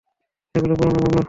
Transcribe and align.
এগুলো 0.55 0.73
পুরানো 0.73 0.91
মামলার 0.95 1.05
ফাইল। 1.05 1.19